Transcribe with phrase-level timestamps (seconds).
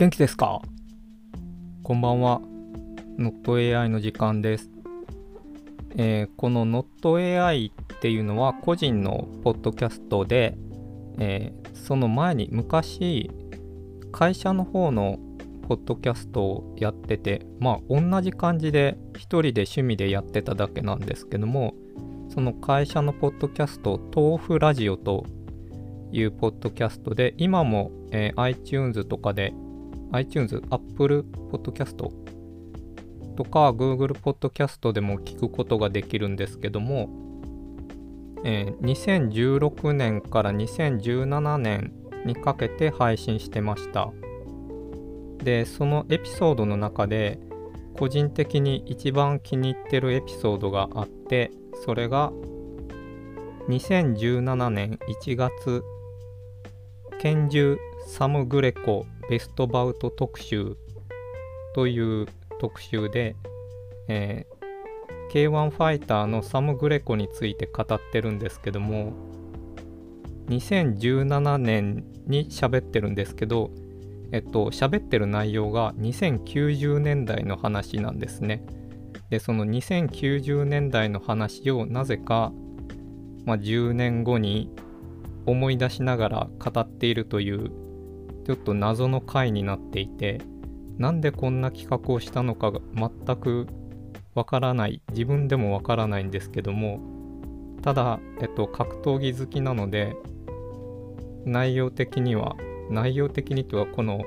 [0.00, 0.62] 元気ですか？
[1.82, 2.40] こんばんは。
[3.18, 4.70] NotAI の時間です。
[5.94, 10.56] えー、この NotAI っていうのは個人のポッドキャストで、
[11.18, 13.30] えー、その前に昔
[14.10, 15.18] 会社の方の
[15.68, 21.74] ポッドキャストをやっててまあ同じ感じで一人で趣味でやってただけなんですけども
[22.30, 25.26] その会社のポッドキャスト豆腐ラジオと
[26.10, 29.52] いうポッドキャストで今も、えー、iTunes とかで
[30.12, 31.96] iTunes、Apple Podcast
[33.36, 37.08] とか Google Podcast でも聞くことができるんですけども、
[38.44, 41.92] えー、2016年から2017年
[42.24, 44.10] にかけて配信してました。
[45.38, 47.38] で、そのエピソードの中で
[47.98, 51.50] 個人的に一番気に入ってるエピソードがあって、
[51.84, 52.32] それが
[53.68, 55.82] 2017年1月
[57.20, 60.76] 拳銃サム・グレコベストバウト特集
[61.72, 62.26] という
[62.60, 63.36] 特集で、
[64.08, 69.12] えー、K1 ファイターのサム・グレコについて語ってるんですけども
[70.48, 73.70] 2017年に喋ってるんですけど
[74.32, 78.64] えっと喋ってる内容が2090年代の話なんですね。
[79.30, 82.52] でその2090年代の話をなぜか、
[83.44, 84.70] まあ、10年後に
[85.46, 87.70] 思い出しながら語っているという
[88.50, 90.40] ちょっと謎の回になっていて
[90.98, 93.68] なんでこんな企画をしたのかが全く
[94.34, 96.98] わからない自分でもわからないんですけども
[97.80, 100.16] ただ、えっと、格闘技好きなので
[101.44, 102.56] 内容的には
[102.90, 104.20] 内容的にとはこの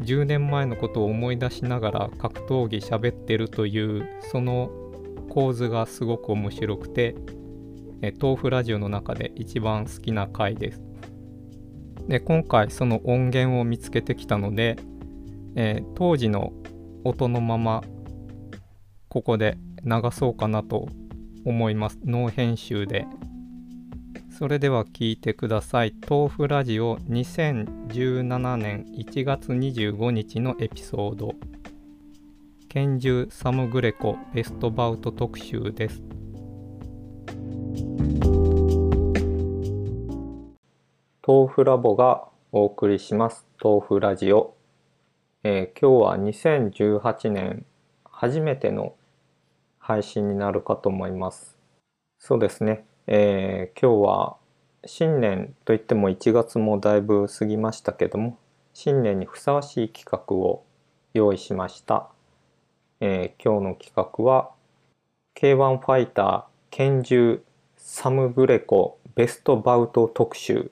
[0.00, 4.70] 10年前のことを思い出しながら格闘技喋ってるというその
[5.28, 7.14] 構図がすごく面白くて
[8.00, 10.87] え豆腐ラジオの中で一番好きな回です。
[12.08, 14.76] で今回その音源を見つけてきたので、
[15.56, 16.52] えー、当時の
[17.04, 17.84] 音のまま
[19.08, 20.88] ここで流そうかなと
[21.44, 21.98] 思います。
[22.04, 23.06] ノー編集で。
[24.30, 25.94] それでは聞いてください。
[26.08, 31.34] 豆腐ラジオ2017年1月25日のエピソード。
[32.68, 36.07] 拳銃サム・グレコベストバウト特集です。
[41.30, 43.44] 豆腐ラボがお送りします。
[43.62, 44.56] 豆腐ラジオ、
[45.44, 47.66] えー、今日は2018年
[48.02, 48.94] 初めての
[49.78, 51.58] 配信になるかと思います。
[52.18, 54.36] そうですね、えー、今日は
[54.86, 58.38] 新年といっても1月もだいぶ過ぎましたけども
[58.72, 60.64] 新年にふさわしい企画を
[61.12, 62.08] 用意しました、
[63.00, 64.52] えー、今日の企画は
[65.34, 67.42] K1 ファイター拳銃
[67.76, 70.70] サム・グレコベストバウト特集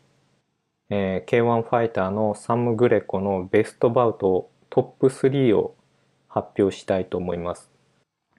[0.89, 5.75] えー、K1 ファイターのサム・グレコのベストバウトトップ3を
[6.29, 7.71] 発表したいと思います。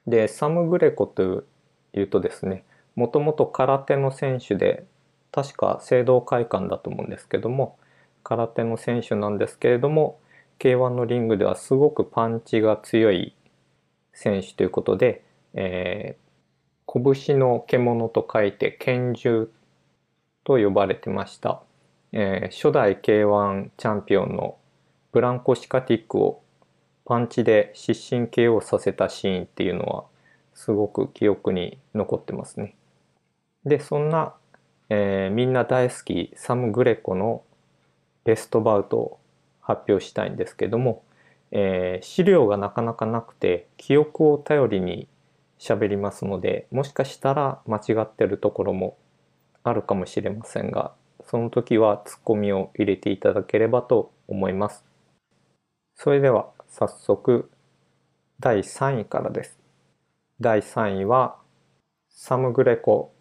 [0.06, 1.44] で、サム・グレコと
[1.92, 2.64] いうとですね、
[2.96, 4.84] もともと空手の選手で、
[5.30, 7.76] 確か聖堂会館だと思うんですけども、
[8.22, 10.18] 空手の選手なんですけれども、
[10.58, 13.34] K1 のリングではすごくパンチが強い
[14.12, 15.22] 選手ということで、
[15.54, 19.50] えー、拳の獣と書いて拳銃
[20.44, 21.62] と呼ばれてました。
[22.12, 24.56] えー、初代 K1 チャンピオンの
[25.12, 26.42] ブランコ・シカティックを
[27.04, 30.04] パンチで失神 KO させたシーンっていうのは
[30.54, 32.74] すごく記憶に残ってますね。
[33.64, 34.34] でそんな、
[34.88, 37.42] えー、みんな大好きサム・グレコの
[38.24, 39.18] ベストバウトを
[39.60, 41.02] 発表したいんですけども、
[41.50, 45.08] えー、資料がなかなかなくて記憶を頼りに
[45.58, 48.96] 喋りますのでもしかしたら間違ってるところも
[49.64, 50.92] あるかもしれませんが
[51.30, 54.84] その時はツッコミを入れていただければと思います。
[55.94, 57.50] それでは早速
[58.40, 59.58] 第3位からです。
[60.40, 61.36] 第3位は
[62.08, 63.12] サム・グレコ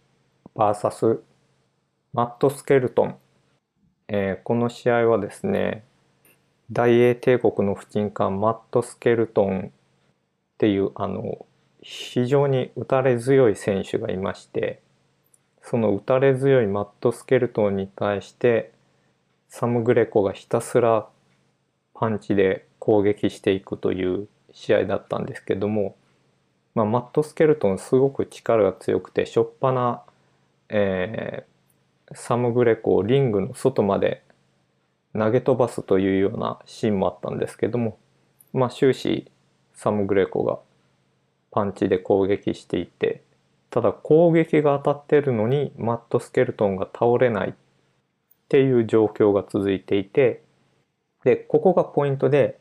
[0.55, 1.19] VS
[2.13, 3.17] マット・スケルトン、
[4.07, 5.83] えー、この試合はですね
[6.71, 9.71] 大英帝国の不沈艦マット・スケルトンっ
[10.57, 11.45] ていうあの
[11.81, 14.81] 非常に打たれ強い選手がいまして
[15.69, 18.71] その打たれ強いマット・スケルトンに対して
[19.49, 21.07] サム・グレコがひたすら
[21.93, 25.97] パンチで攻撃していくという試合だったんですけども、
[26.73, 30.03] まあ、マット・スケルトンすごく力が強くてしょっぱな、
[30.69, 34.23] えー、サム・グレコをリングの外まで
[35.13, 37.97] 投げ飛ばすというようなシーンもあったんですけども、
[38.53, 39.29] まあ、終始
[39.73, 40.59] サム・グレコが
[41.51, 43.21] パンチで攻撃していて
[43.77, 47.53] ただ攻撃が当たってるのにマット・スケルトンが倒れないっ
[48.49, 50.41] ていう状況が続いていて
[51.23, 52.59] でここがポイントで、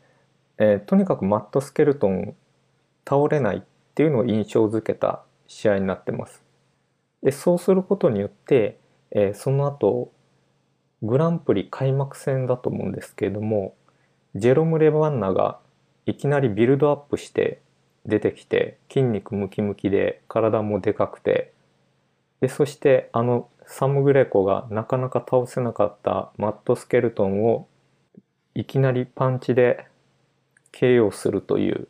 [0.58, 2.36] えーとにかくマット・スケルトン
[3.08, 3.62] 倒れないっ
[3.94, 6.44] ていうのを印象づけた試合になってます。
[7.22, 8.78] でそうすることによって、
[9.10, 10.12] えーその後
[11.00, 13.74] グランプリ開幕戦だと思うんですけれども
[14.34, 15.60] ジェロム・レバンナが
[16.04, 17.62] いきなりビルドアップして
[18.06, 21.52] 出てきて筋肉ムキムキで体もでかくて。
[22.40, 27.66] でそしてあのサム・グレコがなかなか倒せなかったマット・スケルトンを
[28.54, 29.86] いきなりパンチで
[30.72, 31.88] KO するという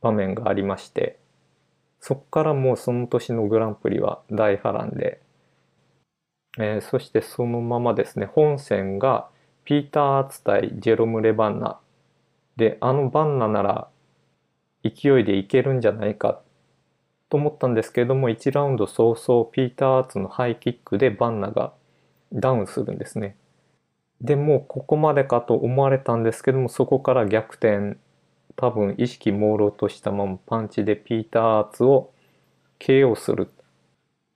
[0.00, 1.20] 場面がありまして。
[2.00, 5.20] そこからもうその年のグランプリは大波乱で、
[6.58, 9.28] えーそしてそのままですね本戦が
[9.64, 11.78] ピーター・アーツ対ジェロム・レバンナ。
[12.56, 13.88] であのバンナなら
[14.84, 16.40] 勢いでいけるんじゃないか
[17.28, 21.72] と思ったんですけれども1ラウンド早々ピーター・アーツのハイキックでバンナが
[22.32, 23.36] ダウンするんですね。
[24.20, 27.96] でもうここまでかと思われたんですけどもそこから逆転
[28.56, 32.10] 多分意識朦朧としたままパンチでピーター・アーツを
[32.78, 33.48] KO する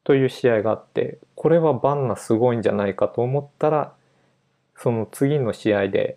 [0.04, 3.92] という試合があってこれはバンナすごいんじゃないかと思ったら
[4.76, 6.16] その次の試合で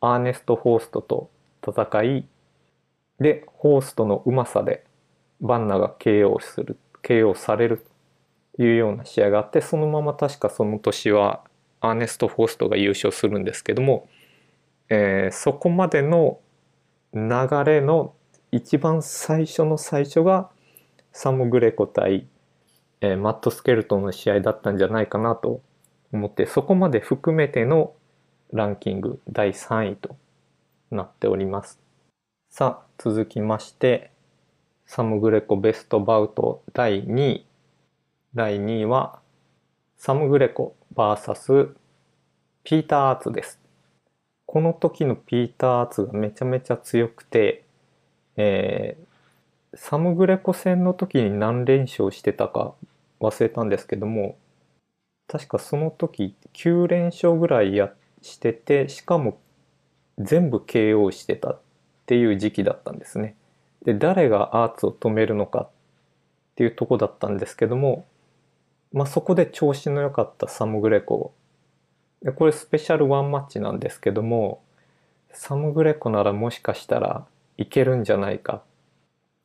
[0.00, 1.30] アーネスト・ホーストと
[1.66, 2.26] 戦い
[3.20, 4.84] でホーストのうまさで
[5.40, 7.84] バンナが KO する KO される
[8.56, 11.42] というような試合があってそのまま確かその年は
[11.80, 14.08] アーネスト・ホーストが優勝するんですけども、
[14.88, 16.40] えーそこまでの
[17.12, 17.30] 流
[17.64, 18.14] れの
[18.52, 20.48] 一番最初の最初が
[21.12, 22.26] サム・グレコ対、
[23.00, 25.60] えーマット・スケルトンの試合だったんじゃないかなと
[26.12, 27.94] 思ってそこまで含めての
[28.52, 30.16] ランキング第3位と
[30.90, 31.85] なっております。
[32.58, 34.10] さあ続きまして
[34.86, 37.46] サム・グレコベストバウト第2位
[38.34, 39.18] 第2位は
[39.98, 41.74] サム・グレコ VS
[42.64, 43.60] ピーター・アーツです。
[44.46, 47.66] この時のピーター・アーツがめちゃめちゃ強くて、
[48.38, 52.72] えーサム・グレコ戦の時に何連勝してたか
[53.20, 54.38] 忘れたんですけども
[55.28, 57.92] 確かその時9連勝ぐらいや
[58.22, 59.38] しててしかも
[60.18, 61.58] 全部 KO してた
[62.06, 63.34] っていう時期だったんですね。
[63.84, 65.68] で誰がアーツを止めるのかっ
[66.54, 68.06] ていうとこだったんですけども、
[68.92, 71.34] まあ、そこで調子の良かったサム・グレコ
[72.22, 74.62] でこれスペシャルワンマッチなんですけども
[75.32, 77.26] サム・グレコならもしかしたら
[77.58, 78.62] いけるんじゃないかっ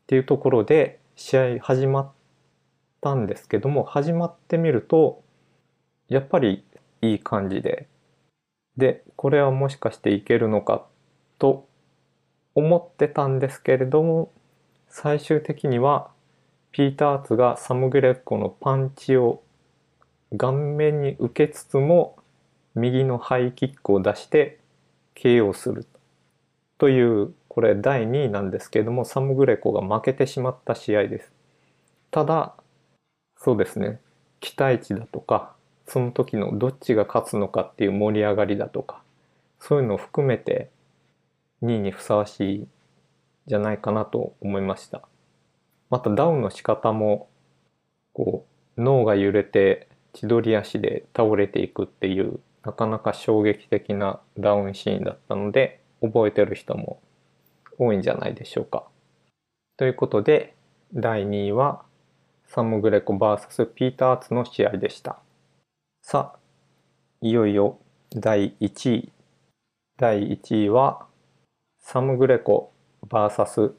[0.08, 2.12] ていうところで試合始まっ
[3.02, 5.24] たんですけども始まってみると
[6.10, 6.64] やっぱり
[7.02, 7.88] いい感じで
[8.78, 10.86] でこれはもしかしていけるのか
[11.40, 11.68] と
[12.56, 14.32] 思ってたんですけれども
[14.90, 16.10] 最終的には
[16.72, 19.42] ピーター・アーツがサム・グレッコのパンチを
[20.38, 22.18] 顔面に受けつつも
[22.76, 24.60] 右のハイキックを出して
[25.16, 25.86] KO する
[26.78, 31.32] というこれ第2位なんですけれどもサム・グレコが負けてしまった試合です。
[32.12, 32.54] ただ
[33.38, 34.00] そうですね
[34.40, 35.54] 期待値だとか
[35.88, 39.02] その時のどっちが勝つのかっていう盛り上がりだとか
[39.60, 40.70] そういうのを含めて
[41.64, 42.68] 2位にふさわしい
[43.48, 45.02] じゃないかなと思いました。
[45.90, 47.30] またダウンの仕方も
[48.14, 48.46] こ
[48.78, 57.02] う脳が揺れて千鳥足で倒れていくっていうなかなか衝撃的なダウンシーンだったので覚えてる人も
[57.78, 58.86] 多いんじゃないでしょうか。
[59.78, 60.54] ということで
[60.94, 61.84] 第2位は
[62.48, 65.20] サム・グレコ VS ピーター・アーツの試合でした。
[66.04, 66.40] さあ
[67.22, 67.78] いよいよ
[68.16, 69.12] 第1位
[69.98, 71.06] 第1位は
[71.82, 72.72] サム・グレコ
[73.10, 73.74] VS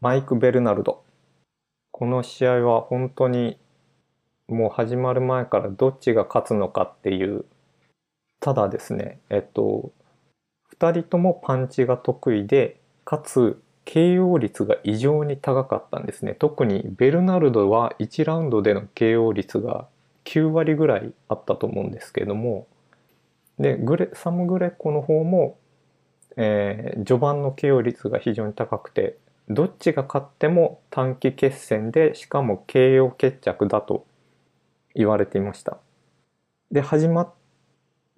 [0.00, 1.04] マイク・ベルナルド。
[1.92, 3.58] この試合は本当に
[4.48, 7.44] もう始まる前からどっちが勝つのかっていう。
[8.40, 9.92] ただですねえっと
[10.78, 16.34] 2人ともパンチが得意でかつ KO 率が異常に高かったんですね。
[16.34, 19.86] 特にベルナルドは1ラウンドでの KO 率が
[20.24, 22.66] 9割ぐらいあったと思うんですけども。
[23.58, 25.58] でグレサム・グレコの方も、
[26.36, 29.16] えー序盤の KO 率が非常に高くて
[29.48, 34.06] どっちが勝っても短期決戦でしかも KO 決着だと
[34.94, 35.78] 言われていました。
[36.70, 37.32] で始ま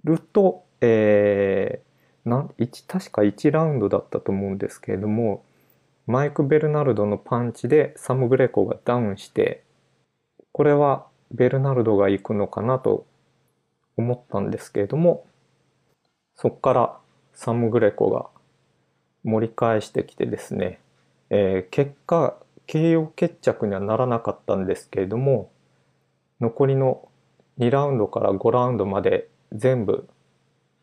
[0.04, 1.92] ると、えー
[2.24, 5.44] なん一確か1ラウンドだったと思うんですけれども
[6.06, 9.64] マイク・ベルナルドのパンチでサム・グレコがダウンして
[10.52, 13.06] これはベルナルドが行くのかなと
[13.96, 15.26] 思ったんですけれども
[16.36, 16.98] そこから
[17.34, 18.26] サム・グレコが
[19.24, 20.80] 盛り返してきてですね、
[21.30, 22.36] えー結果
[22.68, 25.50] KO 決着にはならなかったんですけれども
[26.40, 27.08] 残りの
[27.58, 30.08] 2ラウンドから5ラウンドまで全部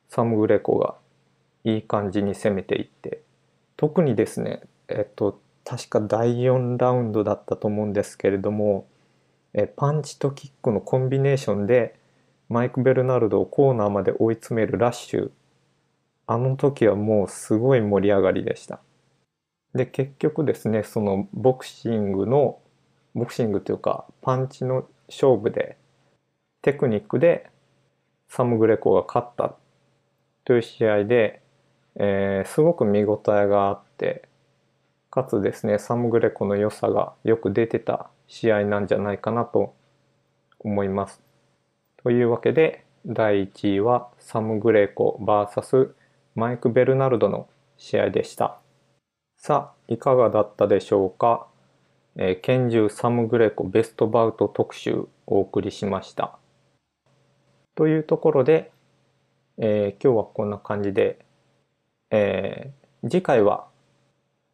[0.10, 0.96] サム・グレコが
[1.64, 3.22] いい感じに攻めていって
[3.78, 8.88] 特にですねえっと確か第4ラウンドだったと思うんですけれども
[9.54, 11.96] えパンチとキックのコンビネーションで
[12.50, 15.32] マイク・ベルナルドをコーナーまで追い詰めるラッシュ
[16.32, 18.80] あの時はもうすごい盛り上がりでした
[19.74, 22.60] で結局ですねそのボクシングの
[23.16, 25.76] ボクシングというかパンチの勝負で
[26.62, 27.50] テクニックで
[28.28, 29.56] サム・グレコが勝った
[30.46, 31.42] という試合で、
[31.96, 34.30] えー、すごく見応えがあって
[35.10, 39.74] かつですねサム・グレコの良さがよく出てた試合なんじゃないかなと
[40.60, 41.24] 思います。
[42.04, 45.96] というわけで第1位はサム・グレコ VS
[46.40, 48.60] マイク・ベルナルドの試合でした。
[49.38, 51.48] さあいかがだったでしょうか、
[52.16, 56.38] えー、拳銃サム・グレコベストバウト特集お送りしました。
[57.76, 58.72] というところで、
[59.58, 61.20] えー、今日はこんな感じで、
[62.10, 63.68] えー、次回は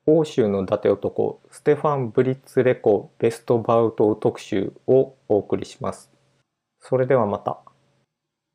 [0.07, 6.11] 欧州の伊達男ステファン・ブリッツレコベストバウト特集をお送りします。
[6.79, 7.64] それではまた。